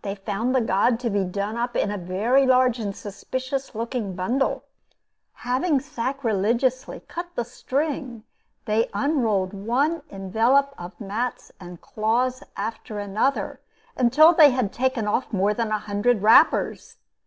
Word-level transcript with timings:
They 0.00 0.14
found 0.14 0.54
the 0.54 0.62
god 0.62 0.98
to 1.00 1.10
be 1.10 1.24
done 1.24 1.58
up 1.58 1.76
in 1.76 1.90
a 1.90 1.98
very 1.98 2.46
large 2.46 2.78
and 2.78 2.96
suspicious 2.96 3.74
looking 3.74 4.14
bundle. 4.16 4.64
Having 5.44 5.80
sacrilegiously 5.80 7.00
cut 7.00 7.28
the 7.34 7.44
string, 7.44 8.24
they 8.64 8.88
unrolled 8.94 9.52
one 9.52 10.00
envelop 10.08 10.74
of 10.78 10.98
mats 10.98 11.52
and 11.60 11.82
cloths 11.82 12.42
after 12.56 12.98
another, 12.98 13.60
until 13.94 14.32
they 14.32 14.52
had 14.52 14.72
taken 14.72 15.06
off 15.06 15.30
more 15.34 15.52
than 15.52 15.70
a 15.70 15.78
hundred 15.80 16.22
wrappers. 16.22 16.96